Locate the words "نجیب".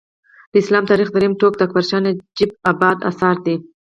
2.05-2.49